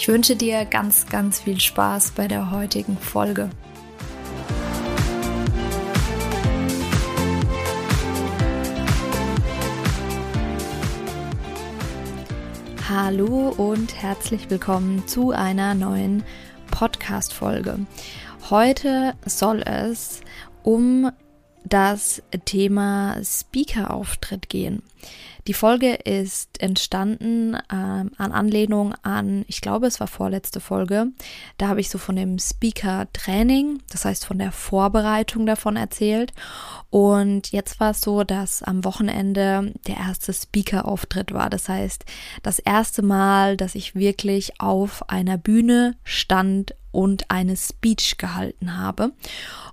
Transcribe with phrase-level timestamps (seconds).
[0.00, 3.50] Ich wünsche dir ganz, ganz viel Spaß bei der heutigen Folge.
[12.88, 16.24] Hallo und herzlich willkommen zu einer neuen
[16.70, 17.80] Podcast-Folge.
[18.48, 20.22] Heute soll es
[20.62, 21.12] um
[21.62, 24.82] das Thema Speaker-Auftritt gehen.
[25.46, 31.06] Die Folge ist entstanden ähm, an Anlehnung an, ich glaube, es war vorletzte Folge.
[31.58, 36.32] Da habe ich so von dem Speaker-Training, das heißt von der Vorbereitung davon erzählt.
[36.90, 41.50] Und jetzt war es so, dass am Wochenende der erste Speaker-Auftritt war.
[41.50, 42.04] Das heißt,
[42.42, 49.12] das erste Mal, dass ich wirklich auf einer Bühne stand und eine Speech gehalten habe.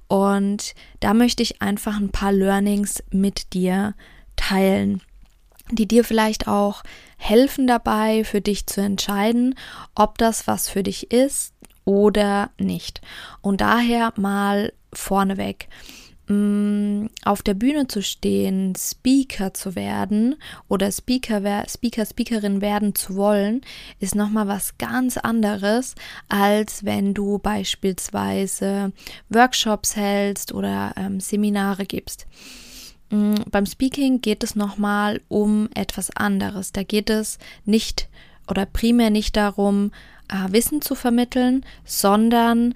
[0.07, 3.95] Und da möchte ich einfach ein paar Learnings mit dir
[4.35, 5.01] teilen,
[5.71, 6.83] die dir vielleicht auch
[7.17, 9.55] helfen dabei, für dich zu entscheiden,
[9.95, 11.53] ob das was für dich ist
[11.85, 13.01] oder nicht.
[13.41, 15.67] Und daher mal vorneweg.
[16.29, 20.35] Mm, auf der Bühne zu stehen, Speaker zu werden
[20.67, 23.61] oder Speaker, Speaker, Speakerin werden zu wollen,
[24.01, 25.95] ist nochmal was ganz anderes,
[26.27, 28.91] als wenn du beispielsweise
[29.29, 32.27] Workshops hältst oder ähm, Seminare gibst.
[33.09, 36.71] Mm, beim Speaking geht es nochmal um etwas anderes.
[36.71, 38.09] Da geht es nicht
[38.47, 39.91] oder primär nicht darum,
[40.29, 42.73] äh, Wissen zu vermitteln, sondern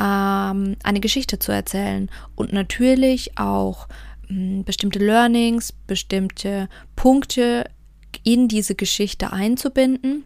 [0.00, 3.88] ähm, eine Geschichte zu erzählen und natürlich auch
[4.28, 7.68] mh, hm, bestimmte Learnings, bestimmte Punkte
[8.24, 10.24] in diese Geschichte einzubinden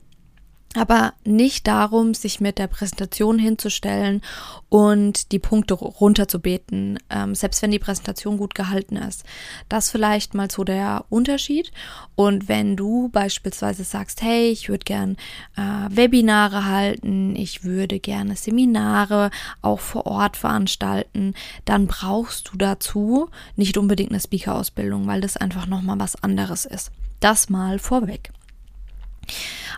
[0.77, 4.23] aber nicht darum, sich mit der Präsentation hinzustellen
[4.69, 9.25] und die Punkte runterzubeten, ähm, selbst wenn die Präsentation gut gehalten ist.
[9.69, 11.73] Das vielleicht mal so der Unterschied.
[12.15, 15.17] Und wenn du beispielsweise sagst, hey, ich würde gern
[15.57, 19.31] äh, Webinare halten, ich würde gerne Seminare
[19.63, 25.67] auch vor Ort veranstalten, dann brauchst du dazu nicht unbedingt eine Speaker-Ausbildung, weil das einfach
[25.67, 26.91] nochmal was anderes ist.
[27.21, 28.31] Das mal vorweg.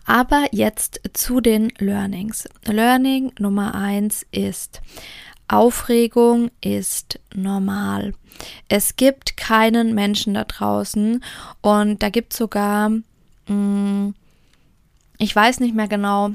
[0.04, 2.48] Aber jetzt zu den Learnings.
[2.64, 4.81] Learning Nummer eins ist,
[5.48, 8.14] Aufregung ist normal.
[8.69, 11.25] Es gibt keinen Menschen da draußen
[11.62, 14.14] und da gibt es sogar, mh, mm,
[15.19, 16.30] ich weiß nicht mehr genau,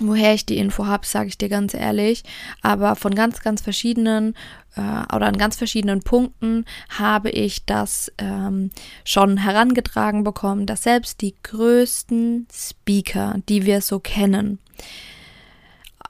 [0.00, 2.22] woher ich die Info habe, sage ich dir ganz ehrlich,
[2.62, 4.34] aber von ganz, ganz verschiedenen
[4.76, 8.70] äh, oder an ganz verschiedenen Punkten habe ich das ähm,
[9.04, 14.58] schon herangetragen bekommen, dass selbst die größten Speaker, die wir so kennen,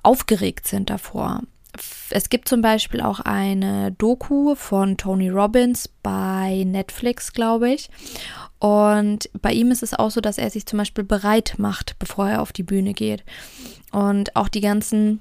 [0.03, 1.43] aufgeregt sind davor.
[2.11, 7.91] Es gibt zum Beispiel auch eine Doku von Tony Robbins bei Netflix, glaube ich.
[8.59, 12.29] Und bei ihm ist es auch so, dass er sich zum Beispiel bereit macht, bevor
[12.29, 13.25] er auf die Bühne geht.
[13.93, 15.21] Und auch die ganzen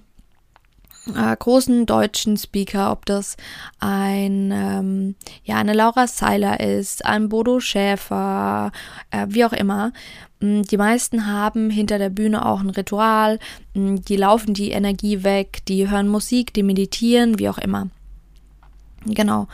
[1.15, 3.37] äh, großen deutschen Speaker, ob das
[3.79, 8.71] ein ähm, ja eine Laura Seiler ist, ein Bodo Schäfer,
[9.11, 9.93] äh, wie auch immer.
[10.39, 13.39] Mm, die meisten haben hinter der Bühne auch ein Ritual,
[13.73, 17.89] mm, die laufen die Energie weg, die hören Musik, die meditieren, wie auch immer.
[19.05, 19.47] Genau.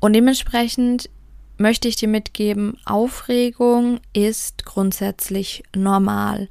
[0.00, 1.08] Und dementsprechend
[1.58, 6.48] möchte ich dir mitgeben, Aufregung ist grundsätzlich normal.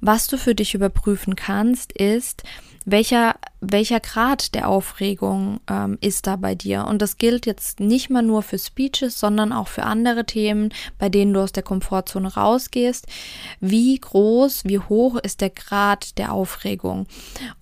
[0.00, 2.42] Was du für dich überprüfen kannst, ist,
[2.84, 6.86] welcher, welcher Grad der Aufregung ähm, ist da bei dir.
[6.86, 11.08] Und das gilt jetzt nicht mal nur für Speeches, sondern auch für andere Themen, bei
[11.08, 13.06] denen du aus der Komfortzone rausgehst.
[13.60, 17.06] Wie groß, wie hoch ist der Grad der Aufregung?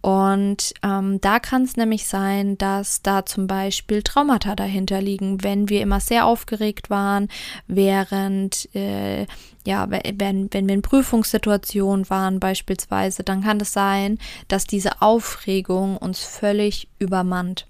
[0.00, 5.68] Und ähm, da kann es nämlich sein, dass da zum Beispiel Traumata dahinter liegen, wenn
[5.68, 7.28] wir immer sehr aufgeregt waren,
[7.68, 9.26] während äh,
[9.64, 14.18] ja, wenn, wenn wir in Prüfungssituationen waren beispielsweise, dann kann es sein,
[14.48, 17.66] dass diese Aufregung uns völlig übermannt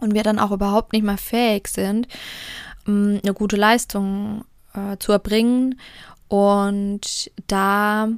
[0.00, 2.08] und wir dann auch überhaupt nicht mehr fähig sind,
[2.86, 4.44] mm, eine gute Leistung
[4.74, 5.80] äh, zu erbringen
[6.28, 8.08] und da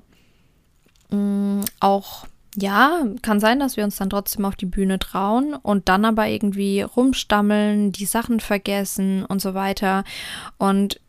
[1.10, 2.26] mh, mm, auch
[2.56, 6.26] ja, kann sein, dass wir uns dann trotzdem auf die Bühne trauen und dann aber
[6.26, 10.02] irgendwie rumstammeln, die Sachen vergessen und so weiter.
[10.58, 11.00] Und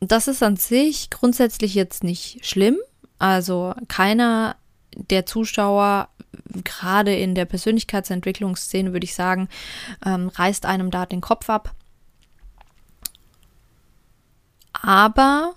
[0.00, 2.76] das ist an sich grundsätzlich jetzt nicht schlimm.
[3.18, 4.56] Also keiner
[4.96, 6.08] der Zuschauer
[6.64, 9.48] gerade in der Persönlichkeitsentwicklungsszene würde ich sagen,
[10.04, 11.74] ähm, reißt einem da den Kopf ab.
[14.72, 15.54] Aber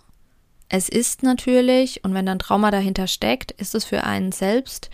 [0.69, 4.89] es ist natürlich, und wenn dann Trauma dahinter steckt, ist es für einen selbst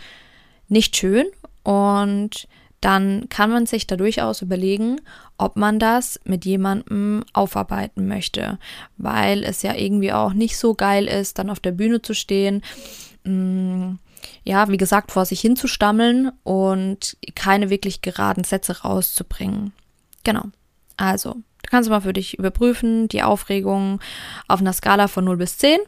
[0.68, 1.28] nicht schön
[1.64, 2.48] und
[2.82, 5.02] dann kann man sich da durchaus überlegen,
[5.38, 8.60] ob man das mit jemandem aufarbeiten möchte,
[8.98, 12.62] weil es ja irgendwie auch nicht so geil ist, dann auf der Bühne zu stehen,
[13.24, 14.00] mh, mm,
[14.44, 19.74] ja, wie gesagt, vor sich hinzustammeln und keine wirklich geraden Sätze rauszubringen.
[20.24, 20.44] Genau.
[20.98, 24.00] Also, du kannst mal für dich überprüfen, die Aufregung
[24.48, 25.80] auf einer Skala von 0 bis 10.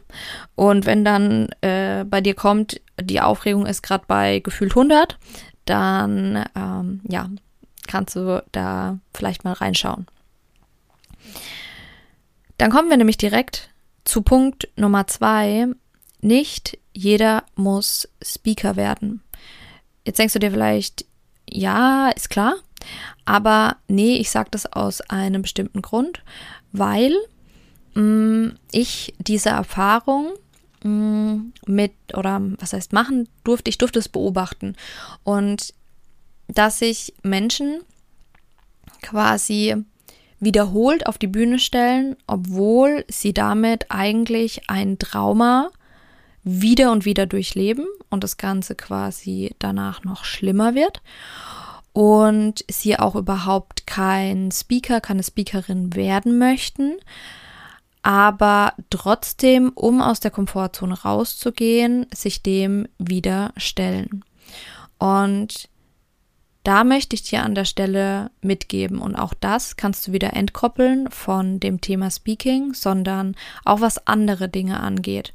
[0.54, 5.18] Und wenn dann äh, bei dir kommt, die Aufregung ist gerade bei gefühlt 100,
[5.64, 7.28] dann ähm, ja,
[7.86, 10.06] kannst du da vielleicht mal reinschauen.
[12.58, 13.70] Dann kommen wir nämlich direkt
[14.04, 15.66] zu Punkt Nummer zwei.
[16.20, 19.22] Nicht jeder muss Speaker werden.
[20.04, 21.04] Jetzt denkst du dir vielleicht,
[21.48, 22.54] ja, ist klar,
[23.24, 26.22] aber nee, ich sage das aus einem bestimmten Grund,
[26.72, 27.14] weil
[27.94, 30.32] mh, mm, ich diese Erfahrung
[30.84, 34.76] Mm, mit oder was heißt machen durfte, ich durfte es beobachten
[35.24, 35.74] und
[36.46, 37.80] dass sich Menschen
[39.02, 39.74] quasi
[40.38, 45.70] wiederholt auf die Bühne stellen, obwohl sie damit eigentlich ein Trauma
[46.48, 51.02] wieder und wieder durchleben und das Ganze quasi danach noch schlimmer wird
[51.92, 56.96] und sie auch überhaupt kein Speaker, keine Speakerin werden möchten,
[58.02, 64.24] aber trotzdem, um aus der Komfortzone rauszugehen, sich dem wieder stellen.
[64.98, 65.68] Und
[66.64, 71.10] da möchte ich dir an der Stelle mitgeben und auch das kannst du wieder entkoppeln
[71.10, 73.34] von dem Thema Speaking, sondern
[73.64, 75.32] auch was andere Dinge angeht.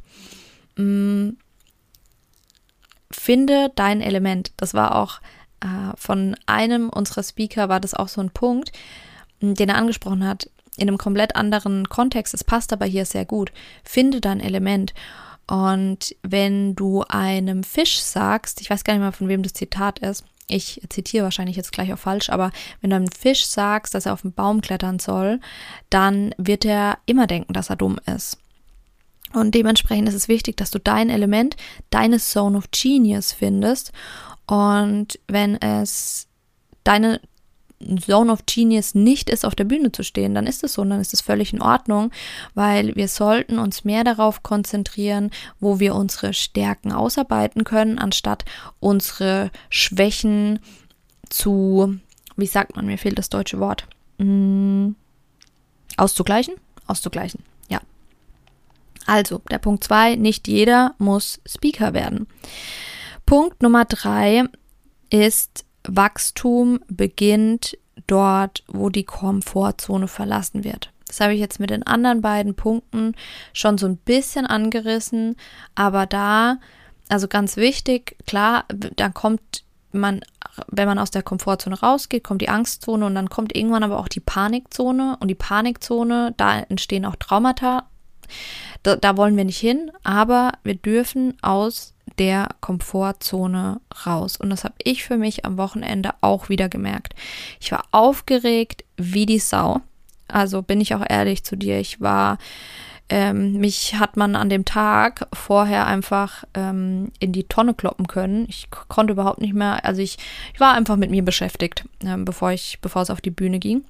[0.78, 1.38] Hm,
[3.12, 4.52] finde dein Element.
[4.58, 5.22] Das war auch
[5.62, 8.72] äh, von einem unserer Speaker war das auch so ein Punkt,
[9.42, 12.34] den er angesprochen hat in einem komplett anderen Kontext.
[12.34, 13.52] Es passt aber hier sehr gut.
[13.84, 14.94] Finde dein Element.
[15.48, 20.00] Und wenn du einem Fisch sagst, ich weiß gar nicht mal, von wem das Zitat
[20.00, 24.06] ist, ich zitiere wahrscheinlich jetzt gleich auch falsch, aber wenn du einem Fisch sagst, dass
[24.06, 25.40] er auf den Baum klettern soll,
[25.90, 28.38] dann wird er immer denken, dass er dumm ist.
[29.34, 31.56] Und dementsprechend ist es wichtig, dass du dein Element,
[31.90, 33.92] deine Zone of Genius findest.
[34.46, 36.28] Und wenn es
[36.84, 37.20] deine
[38.00, 41.02] Zone of Genius nicht ist, auf der Bühne zu stehen, dann ist es so dann
[41.02, 42.12] ist es völlig in Ordnung,
[42.54, 48.46] weil wir sollten uns mehr darauf konzentrieren, wo wir unsere Stärken ausarbeiten können, anstatt
[48.80, 50.60] unsere Schwächen
[51.30, 51.98] zu,
[52.36, 53.88] wie sagt man, mir fehlt das deutsche Wort,
[54.18, 54.92] mm,
[55.98, 56.56] auszugleichen?
[56.88, 57.44] Auszugleichen.
[59.06, 62.28] Also, der Punkt zwei: nicht jeder muss Speaker werden.
[63.26, 64.44] Punkt Nummer drei
[65.10, 67.78] ist Wachstum beginnt
[68.08, 70.92] dort, wo die Komfortzone verlassen wird.
[71.08, 73.14] Das habe ich jetzt mit den anderen beiden Punkten
[73.54, 75.36] schon so ein bisschen angerissen,
[75.76, 76.58] aber da,
[77.10, 80.22] also ganz wichtig, klar, dann kommt man,
[80.68, 84.08] wenn man aus der Komfortzone rausgeht, kommt die Angstzone und dann kommt irgendwann aber auch
[84.08, 87.88] die Panikzone und die Panikzone, da entstehen auch Traumata.
[88.84, 94.38] Da, da wollen wir nicht hin, aber wir dürfen aus der Komfortzone raus.
[94.38, 97.16] Und das habe ich für mich am Wochenende auch wieder gemerkt.
[97.60, 99.82] Ich war aufgeregt wie die Sau.
[100.28, 101.80] Also bin ich auch ehrlich zu dir.
[101.80, 102.38] Ich war,
[103.10, 108.46] ähm, mich hat man an dem Tag vorher einfach ähm, in die Tonne kloppen können.
[108.50, 110.18] Ich konnte überhaupt nicht mehr, also ich,
[110.54, 113.84] ich war einfach mit mir beschäftigt, ähm, bevor ich, bevor es auf die Bühne ging.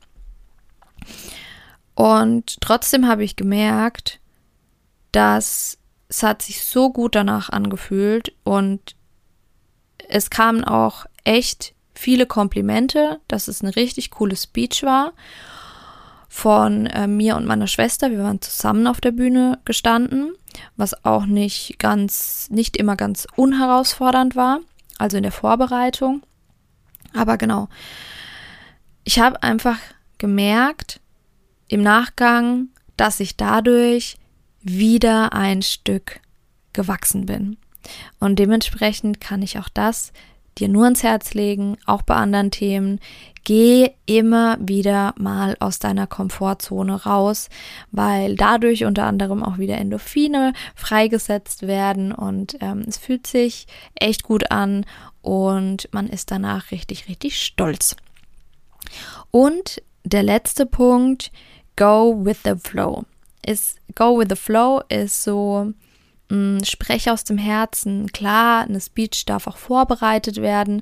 [1.96, 4.20] Und trotzdem habe ich gemerkt,
[5.14, 5.78] dass
[6.10, 8.96] es hat sich so gut danach angefühlt und
[10.10, 15.14] es kamen auch echt viele Komplimente, dass es eine richtig coole Speech war
[16.28, 18.12] von äh, mir und meiner Schwester.
[18.12, 20.36] Wir waren zusammen auf der Bühne gestanden,
[20.76, 24.60] was auch nicht ganz, nicht immer ganz unherausfordernd war,
[24.98, 26.24] also in der Vorbereitung.
[27.16, 27.70] Aber genau,
[29.04, 29.78] ich habe einfach
[30.18, 31.00] gemerkt
[31.68, 34.18] im Nachgang, dass ich dadurch
[34.64, 36.20] wieder ein Stück
[36.74, 37.58] gewachsen bin.
[38.20, 40.14] Und dementsprechend kann ich auch das
[40.58, 43.00] dir nur ans Herz legen, auch bei anderen Themen.
[43.44, 47.50] Geh immer wieder mal aus deiner Komfortzone raus,
[47.92, 54.24] weil dadurch unter anderem auch wieder Endorphine freigesetzt werden und ähm, es fühlt sich echt
[54.24, 54.86] gut an
[55.22, 57.98] und man ist danach richtig, richtig stolz.
[59.32, 61.32] Und der letzte Punkt,
[61.76, 63.06] go with the flow
[63.46, 65.74] ist Go with the Flow ist so,
[66.30, 68.12] mh, mm, spreche aus dem Herzen.
[68.12, 70.82] Klar, eine Speech darf auch vorbereitet werden,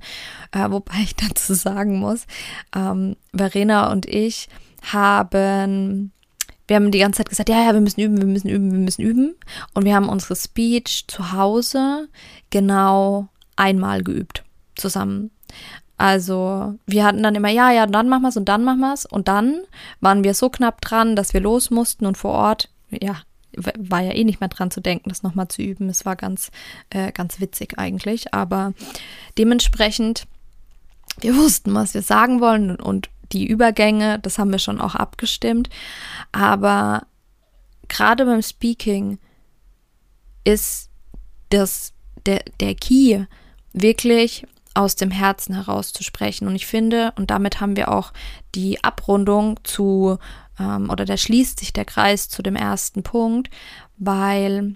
[0.51, 2.25] äh, wobei ich dazu sagen muss,
[2.75, 4.47] ähm, Verena und ich
[4.81, 6.11] haben
[6.71, 8.79] wir haben die ganze Zeit gesagt, ja, ja, wir müssen üben, wir müssen üben, wir
[8.79, 9.35] müssen üben.
[9.73, 12.07] Und wir haben unsere Speech zu Hause
[12.49, 13.27] genau
[13.57, 15.31] einmal geübt zusammen.
[16.01, 18.91] Also wir hatten dann immer, ja, ja, dann machen wir es und dann machen wir
[18.91, 19.05] es.
[19.05, 19.61] Und dann
[19.99, 23.17] waren wir so knapp dran, dass wir los mussten und vor Ort, ja,
[23.55, 25.89] war ja eh nicht mehr dran zu denken, das nochmal zu üben.
[25.89, 26.49] Es war ganz,
[26.89, 28.33] äh, ganz witzig eigentlich.
[28.33, 28.73] Aber
[29.37, 30.25] dementsprechend,
[31.19, 35.69] wir wussten, was wir sagen wollen und die Übergänge, das haben wir schon auch abgestimmt.
[36.31, 37.05] Aber
[37.89, 39.19] gerade beim Speaking
[40.45, 40.89] ist
[41.51, 41.93] das,
[42.25, 43.25] der, der Key
[43.71, 46.47] wirklich aus dem Herzen heraus zu sprechen.
[46.47, 48.13] Und ich finde, und damit haben wir auch
[48.55, 50.17] die Abrundung zu,
[50.59, 53.49] ähm, oder da schließt sich der Kreis zu dem ersten Punkt,
[53.97, 54.75] weil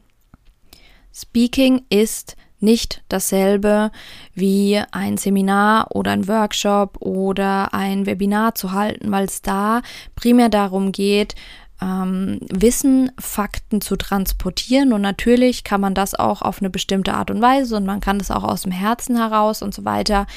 [1.13, 3.91] Speaking ist nicht dasselbe
[4.33, 9.81] wie ein Seminar oder ein Workshop oder ein Webinar zu halten, weil es da
[10.15, 11.35] primär darum geht,
[11.81, 14.93] ähm, Wissen, Fakten zu transportieren.
[14.93, 18.19] Und natürlich kann man das auch auf eine bestimmte Art und Weise und man kann
[18.19, 20.27] das auch aus dem Herzen heraus und so weiter.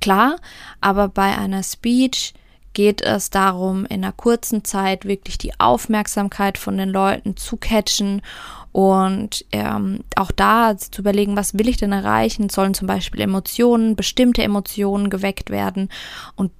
[0.00, 0.36] Klar,
[0.80, 2.34] aber bei einer Speech
[2.72, 8.22] geht es darum, in einer kurzen Zeit wirklich die Aufmerksamkeit von den Leuten zu catchen
[8.70, 12.48] und ähm, auch da zu überlegen, was will ich denn erreichen?
[12.48, 15.88] Sollen zum Beispiel Emotionen, bestimmte Emotionen geweckt werden.
[16.36, 16.52] Und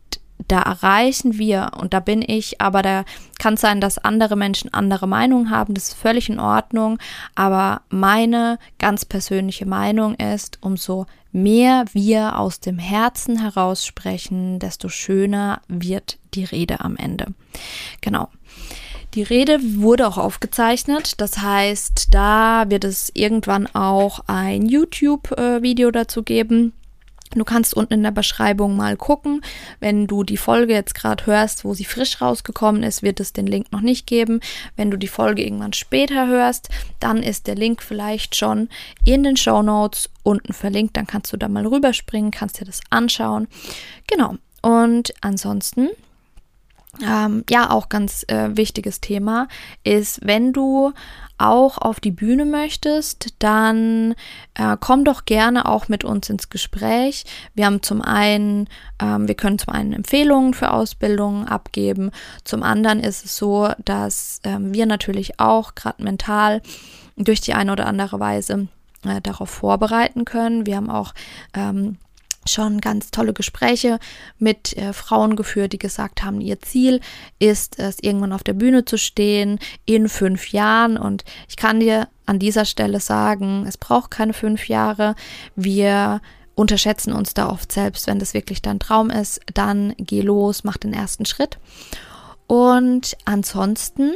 [0.47, 3.05] da erreichen wir, und da bin ich, aber da
[3.39, 6.99] kann es sein, dass andere Menschen andere Meinungen haben, das ist völlig in Ordnung,
[7.35, 14.89] aber meine ganz persönliche Meinung ist, umso mehr wir aus dem Herzen heraus sprechen, desto
[14.89, 17.35] schöner wird die Rede am Ende.
[18.01, 18.29] Genau.
[19.15, 26.23] Die Rede wurde auch aufgezeichnet, das heißt, da wird es irgendwann auch ein YouTube-Video dazu
[26.23, 26.75] geben.
[27.35, 29.43] Du kannst unten in der Beschreibung mal gucken.
[29.81, 33.47] Wenn du die Folge jetzt gerade hörst, wo sie frisch rausgekommen ist, wird es den
[33.47, 34.41] Link noch nicht geben.
[34.77, 36.69] Wenn du die Folge irgendwann später hörst,
[37.01, 38.69] dann ist der Link vielleicht schon
[39.05, 40.97] in den Show Notes unten verlinkt.
[40.97, 43.49] Dann kannst du da mal rüberspringen, kannst dir das anschauen.
[44.07, 44.37] Genau.
[44.63, 45.89] Und ansonsten
[47.03, 49.49] ähm, ja, auch ganz äh, wichtiges Thema
[49.85, 50.93] ist, wenn du
[51.39, 54.15] auch auf die Bühne möchtest, dann
[54.55, 57.25] äh, komm doch gerne auch mit uns ins Gespräch.
[57.55, 58.69] Wir haben zum einen,
[59.01, 62.11] ähm, wir können zum einen Empfehlungen für Ausbildungen abgeben.
[62.43, 66.61] Zum anderen ist es so, dass ähm, wir natürlich auch gerade mental
[67.17, 68.67] durch die eine oder andere Weise
[69.05, 70.67] äh, darauf vorbereiten können.
[70.67, 71.15] Wir haben auch
[71.55, 71.99] ähm,
[72.53, 73.99] schon ganz tolle Gespräche
[74.39, 77.01] mit äh, Frauen geführt, die gesagt haben, ihr Ziel
[77.39, 80.97] ist es, irgendwann auf der Bühne zu stehen in fünf Jahren.
[80.97, 85.15] Und ich kann dir an dieser Stelle sagen, es braucht keine fünf Jahre.
[85.57, 86.21] Wir
[86.55, 90.77] unterschätzen uns da oft selbst, wenn das wirklich dein Traum ist, dann geh los, mach
[90.77, 91.59] den ersten Schritt.
[92.49, 94.13] Und ansonsten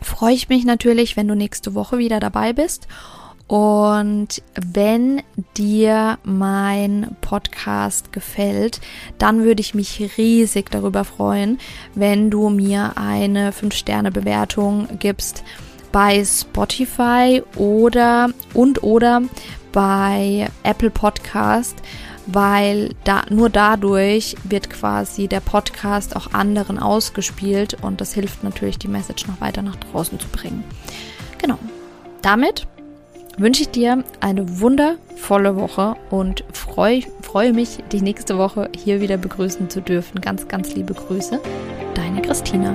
[0.00, 2.88] freue ich mich natürlich, wenn du nächste Woche wieder dabei bist
[3.50, 5.24] und wenn
[5.56, 8.80] dir mein Podcast gefällt,
[9.18, 11.58] dann würde ich mich riesig darüber freuen,
[11.96, 15.42] wenn du mir eine 5-Sterne-Bewertung gibst
[15.90, 19.22] bei Spotify oder und oder
[19.72, 21.76] bei Apple Podcast,
[22.26, 28.78] weil da nur dadurch wird quasi der Podcast auch anderen ausgespielt und das hilft natürlich
[28.78, 30.62] die Message noch weiter nach draußen zu bringen.
[31.38, 31.58] Genau.
[32.22, 32.68] Damit
[33.38, 39.16] wünsche ich dir eine wundervolle Woche und freue, freue mich, dich nächste Woche hier wieder
[39.16, 40.20] begrüßen zu dürfen.
[40.20, 41.40] Ganz, ganz liebe Grüße.
[41.94, 42.74] Deine Christina.